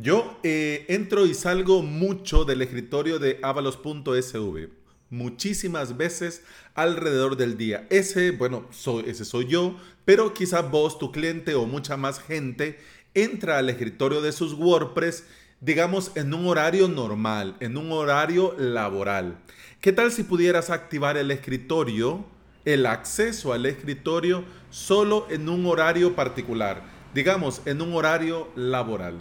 [0.00, 4.68] Yo eh, entro y salgo mucho del escritorio de avalos.sv,
[5.10, 6.44] muchísimas veces
[6.76, 7.84] alrededor del día.
[7.90, 9.74] Ese, bueno, soy, ese soy yo,
[10.04, 12.78] pero quizás vos, tu cliente o mucha más gente
[13.12, 15.24] entra al escritorio de sus WordPress,
[15.60, 19.40] digamos, en un horario normal, en un horario laboral.
[19.80, 22.24] ¿Qué tal si pudieras activar el escritorio,
[22.64, 26.84] el acceso al escritorio, solo en un horario particular?
[27.14, 29.18] Digamos, en un horario laboral.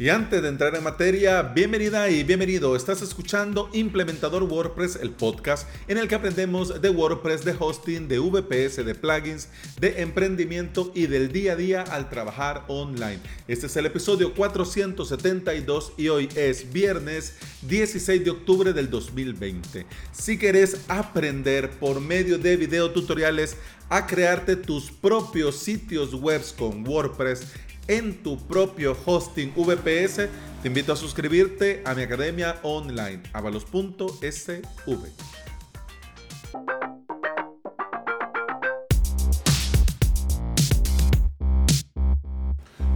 [0.00, 2.76] Y antes de entrar en materia, bienvenida y bienvenido.
[2.76, 8.20] Estás escuchando Implementador WordPress, el podcast en el que aprendemos de WordPress, de hosting, de
[8.20, 9.48] VPS, de plugins,
[9.80, 13.18] de emprendimiento y del día a día al trabajar online.
[13.48, 19.84] Este es el episodio 472 y hoy es viernes 16 de octubre del 2020.
[20.12, 23.56] Si querés aprender por medio de video tutoriales
[23.88, 27.48] a crearte tus propios sitios web con WordPress,
[27.88, 30.28] en tu propio hosting VPS,
[30.62, 35.47] te invito a suscribirte a mi academia online, avalos.sv.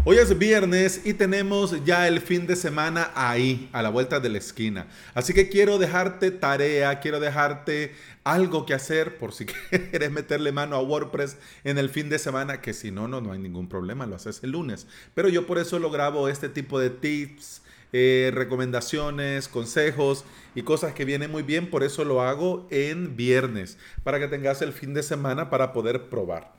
[0.05, 4.31] Hoy es viernes y tenemos ya el fin de semana ahí, a la vuelta de
[4.31, 4.89] la esquina.
[5.15, 9.47] Así que quiero dejarte tarea, quiero dejarte algo que hacer por si
[9.91, 13.31] quieres meterle mano a WordPress en el fin de semana, que si no, no, no
[13.31, 14.89] hay ningún problema, lo haces el lunes.
[15.15, 20.25] Pero yo por eso lo grabo este tipo de tips, eh, recomendaciones, consejos
[20.57, 24.63] y cosas que vienen muy bien, por eso lo hago en viernes, para que tengas
[24.63, 26.55] el fin de semana para poder probar.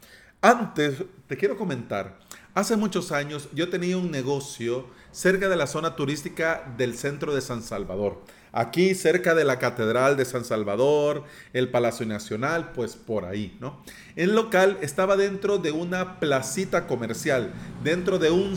[0.45, 2.19] Antes, te quiero comentar,
[2.55, 7.41] Hace muchos años yo tenía un negocio cerca de la zona turística del centro de
[7.41, 8.21] San Salvador.
[8.51, 13.83] Aquí cerca de la Catedral de San Salvador, el Palacio Nacional, pues por ahí, ¿no?
[14.15, 17.51] El local estaba dentro de una placita comercial,
[17.83, 18.55] dentro de un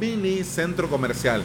[0.00, 1.42] mini centro comercial.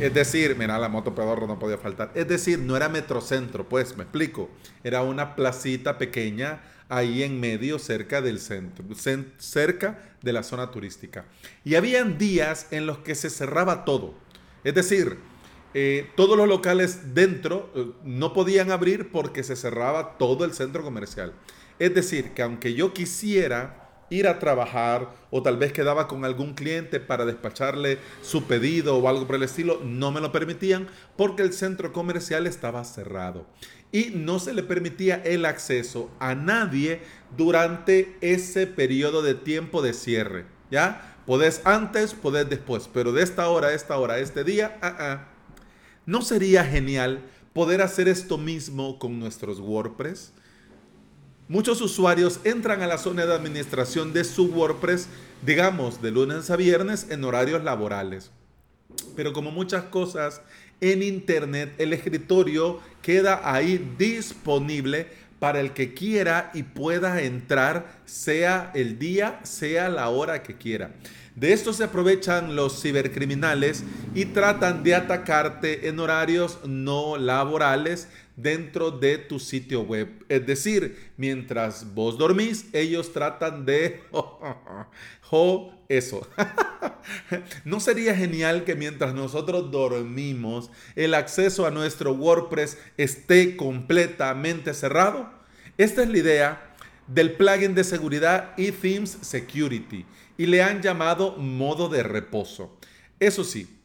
[0.00, 2.10] Es decir, mira, la moto pedorro no podía faltar.
[2.14, 4.48] Es decir, no era metrocentro, pues, me explico.
[4.82, 8.82] Era una placita pequeña ahí en medio, cerca del centro,
[9.36, 11.26] cerca de la zona turística.
[11.66, 14.14] Y habían días en los que se cerraba todo.
[14.64, 15.18] Es decir,
[15.74, 20.82] eh, todos los locales dentro eh, no podían abrir porque se cerraba todo el centro
[20.82, 21.34] comercial.
[21.78, 23.79] Es decir, que aunque yo quisiera
[24.10, 29.08] ir a trabajar o tal vez quedaba con algún cliente para despacharle su pedido o
[29.08, 33.46] algo por el estilo, no me lo permitían porque el centro comercial estaba cerrado
[33.92, 37.00] y no se le permitía el acceso a nadie
[37.36, 40.46] durante ese periodo de tiempo de cierre.
[40.70, 41.16] ¿Ya?
[41.26, 45.28] Podés antes, podés después, pero de esta hora a esta hora, este día, ah, ah.
[46.06, 47.22] ¿no sería genial
[47.52, 50.32] poder hacer esto mismo con nuestros WordPress?
[51.50, 55.08] Muchos usuarios entran a la zona de administración de su WordPress,
[55.44, 58.30] digamos, de lunes a viernes en horarios laborales.
[59.16, 60.42] Pero como muchas cosas
[60.80, 65.08] en Internet, el escritorio queda ahí disponible
[65.40, 70.92] para el que quiera y pueda entrar, sea el día, sea la hora que quiera.
[71.40, 73.82] De esto se aprovechan los cibercriminales
[74.14, 80.26] y tratan de atacarte en horarios no laborales dentro de tu sitio web.
[80.28, 84.02] Es decir, mientras vos dormís, ellos tratan de...
[85.32, 86.26] Oh, eso.
[87.64, 95.30] ¿No sería genial que mientras nosotros dormimos, el acceso a nuestro WordPress esté completamente cerrado?
[95.78, 96.69] Esta es la idea
[97.12, 100.06] del plugin de seguridad eThemes Security
[100.38, 102.78] y le han llamado modo de reposo.
[103.18, 103.78] Eso sí,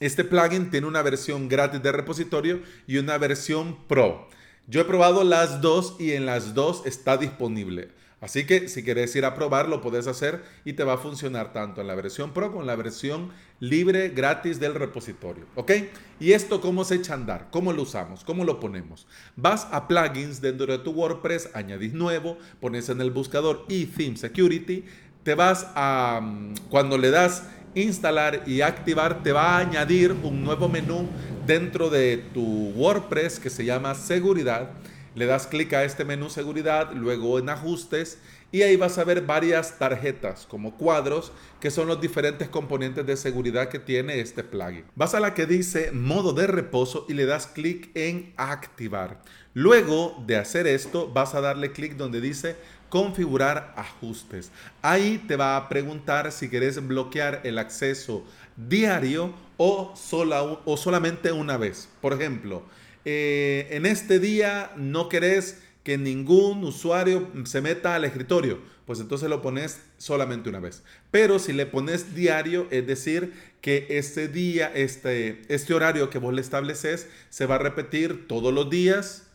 [0.00, 4.28] este plugin tiene una versión gratis de repositorio y una versión pro.
[4.66, 7.90] Yo he probado las dos y en las dos está disponible.
[8.24, 11.52] Así que si quieres ir a probar, lo puedes hacer y te va a funcionar
[11.52, 13.28] tanto en la versión Pro como en la versión
[13.60, 15.44] libre, gratis del repositorio.
[15.56, 15.72] ¿Ok?
[16.20, 17.48] ¿Y esto cómo se echa a andar?
[17.50, 18.24] ¿Cómo lo usamos?
[18.24, 19.06] ¿Cómo lo ponemos?
[19.36, 24.86] Vas a plugins dentro de tu WordPress, añadís nuevo, pones en el buscador eTheme Security,
[25.22, 27.42] te vas a, mm, cuando le das
[27.74, 31.08] instalar y activar, te va a añadir un nuevo menú
[31.46, 34.70] dentro de tu WordPress que se llama seguridad.
[35.14, 38.18] Le das clic a este menú seguridad, luego en ajustes
[38.54, 43.16] y ahí vas a ver varias tarjetas como cuadros que son los diferentes componentes de
[43.16, 44.84] seguridad que tiene este plugin.
[44.94, 49.20] Vas a la que dice modo de reposo y le das clic en activar.
[49.54, 52.54] Luego de hacer esto vas a darle clic donde dice
[52.90, 54.52] configurar ajustes.
[54.80, 58.24] Ahí te va a preguntar si quieres bloquear el acceso
[58.56, 61.88] diario o, sola, o solamente una vez.
[62.00, 62.62] Por ejemplo,
[63.04, 68.74] eh, en este día no querés que ningún usuario se meta al escritorio.
[68.86, 70.82] pues entonces lo pones solamente una vez.
[71.10, 76.34] Pero si le pones diario, es decir, que este día, este, este horario que vos
[76.34, 79.26] le estableces, se va a repetir todos los días,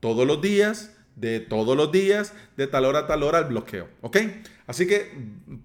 [0.00, 3.88] todos los días, de todos los días, de tal hora a tal hora el bloqueo.
[4.00, 4.18] ¿Ok?
[4.66, 5.10] Así que,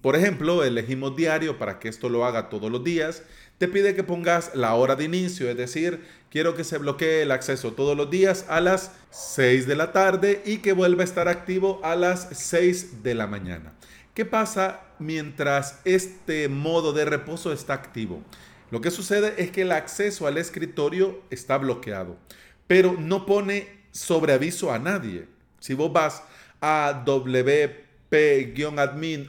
[0.02, 3.24] por ejemplo, elegimos diario para que esto lo haga todos los días.
[3.58, 6.02] Te pide que pongas la hora de inicio, es decir,
[6.32, 10.42] quiero que se bloquee el acceso todos los días a las 6 de la tarde
[10.46, 13.74] y que vuelva a estar activo a las 6 de la mañana.
[14.14, 18.22] ¿Qué pasa mientras este modo de reposo está activo?
[18.72, 22.18] Lo que sucede es que el acceso al escritorio está bloqueado,
[22.68, 25.28] pero no pone sobreaviso a nadie.
[25.64, 26.22] Si vos vas
[26.60, 28.12] a wp-admin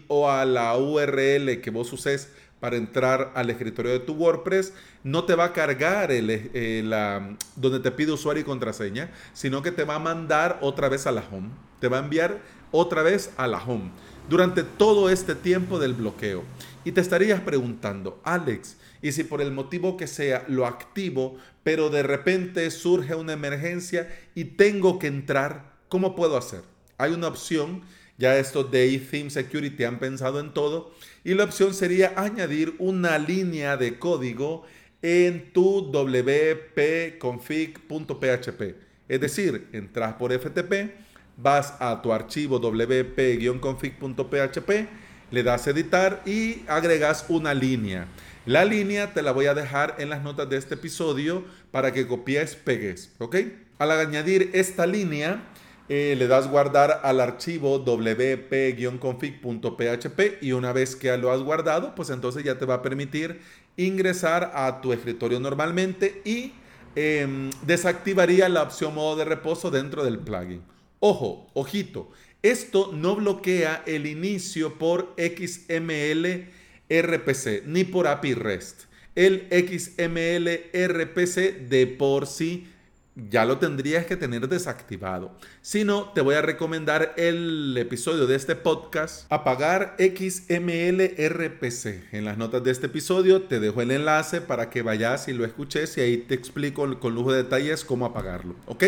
[0.08, 2.28] o a la URL que vos uses
[2.58, 4.72] para entrar al escritorio de tu WordPress,
[5.04, 9.62] no te va a cargar el, eh, la, donde te pide usuario y contraseña, sino
[9.62, 11.50] que te va a mandar otra vez a la home.
[11.78, 12.40] Te va a enviar
[12.72, 13.92] otra vez a la home
[14.28, 16.42] durante todo este tiempo del bloqueo.
[16.84, 21.90] Y te estarías preguntando, Alex, ¿y si por el motivo que sea lo activo, pero
[21.90, 26.62] de repente surge una emergencia y tengo que entrar, ¿cómo puedo hacer?
[26.98, 27.82] Hay una opción,
[28.18, 30.92] ya estos de Theme Security han pensado en todo,
[31.22, 34.64] y la opción sería añadir una línea de código
[35.02, 38.74] en tu wp-config.php.
[39.08, 40.96] Es decir, entras por FTP,
[41.36, 44.88] vas a tu archivo wp-config.php,
[45.30, 48.08] le das editar y agregas una línea.
[48.46, 52.08] La línea te la voy a dejar en las notas de este episodio para que
[52.08, 53.36] copies, pegues, ¿ok?
[53.78, 55.53] Al añadir esta línea,
[55.88, 62.08] eh, le das guardar al archivo wp-config.php y una vez que lo has guardado, pues
[62.10, 63.40] entonces ya te va a permitir
[63.76, 66.52] ingresar a tu escritorio normalmente y
[66.96, 70.62] em, desactivaría la opción modo de reposo dentro del plugin.
[71.00, 72.10] Ojo, ojito,
[72.42, 76.46] esto no bloquea el inicio por XML
[76.88, 78.82] RPC ni por API REST.
[79.14, 82.68] El XML RPC de por sí
[83.16, 85.36] ya lo tendrías que tener desactivado.
[85.62, 92.12] Si no, te voy a recomendar el episodio de este podcast, apagar XML RPC.
[92.12, 95.44] En las notas de este episodio te dejo el enlace para que vayas y lo
[95.44, 98.56] escuches y ahí te explico con lujo de detalles cómo apagarlo.
[98.66, 98.84] ¿Ok?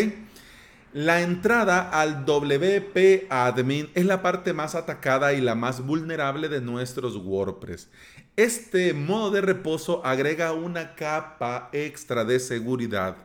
[0.93, 6.59] La entrada al WP Admin es la parte más atacada y la más vulnerable de
[6.59, 7.89] nuestros WordPress.
[8.35, 13.17] Este modo de reposo agrega una capa extra de seguridad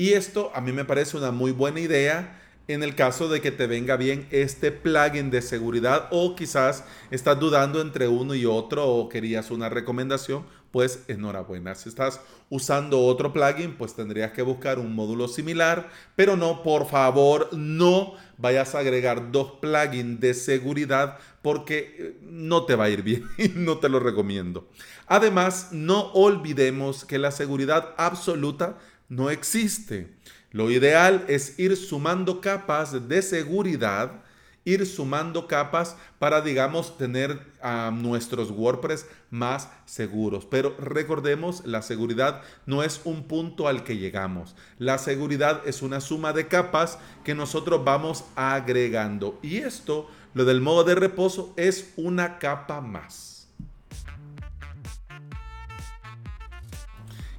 [0.00, 3.50] y esto a mí me parece una muy buena idea en el caso de que
[3.50, 8.88] te venga bien este plugin de seguridad o quizás estás dudando entre uno y otro
[8.88, 11.74] o querías una recomendación, pues enhorabuena.
[11.74, 16.88] Si estás usando otro plugin, pues tendrías que buscar un módulo similar, pero no, por
[16.88, 22.90] favor, no vayas a agregar dos plugins de seguridad porque eh, no te va a
[22.90, 24.66] ir bien y no te lo recomiendo.
[25.06, 28.78] Además, no olvidemos que la seguridad absoluta
[29.10, 30.16] no existe.
[30.52, 34.22] Lo ideal es ir sumando capas de seguridad,
[34.64, 40.46] ir sumando capas para, digamos, tener a nuestros WordPress más seguros.
[40.46, 44.54] Pero recordemos, la seguridad no es un punto al que llegamos.
[44.78, 49.38] La seguridad es una suma de capas que nosotros vamos agregando.
[49.42, 53.39] Y esto, lo del modo de reposo, es una capa más.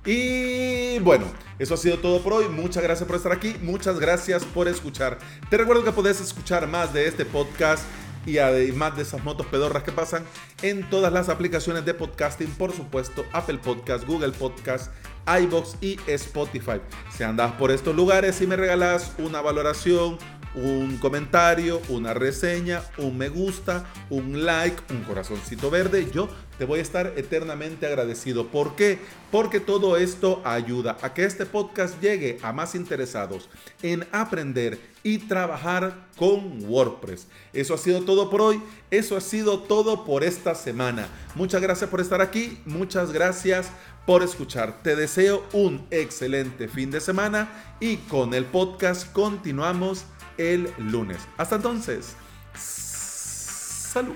[0.05, 1.25] Y bueno,
[1.59, 2.45] eso ha sido todo por hoy.
[2.49, 3.55] Muchas gracias por estar aquí.
[3.61, 5.19] Muchas gracias por escuchar.
[5.49, 7.83] Te recuerdo que puedes escuchar más de este podcast
[8.25, 10.23] y además de esas motos pedorras que pasan
[10.61, 14.91] en todas las aplicaciones de podcasting, por supuesto, Apple Podcast, Google Podcast,
[15.27, 16.81] iBox y Spotify.
[17.15, 20.17] Si andas por estos lugares y me regalas una valoración,
[20.55, 26.79] un comentario, una reseña, un me gusta, un like, un corazoncito verde, yo te voy
[26.79, 28.47] a estar eternamente agradecido.
[28.47, 28.99] ¿Por qué?
[29.31, 33.49] Porque todo esto ayuda a que este podcast llegue a más interesados
[33.81, 37.27] en aprender y trabajar con WordPress.
[37.53, 38.61] Eso ha sido todo por hoy.
[38.91, 41.07] Eso ha sido todo por esta semana.
[41.33, 42.59] Muchas gracias por estar aquí.
[42.65, 43.71] Muchas gracias
[44.05, 44.83] por escuchar.
[44.83, 50.05] Te deseo un excelente fin de semana y con el podcast continuamos
[50.37, 51.19] el lunes.
[51.37, 52.15] Hasta entonces,
[52.55, 54.15] salud.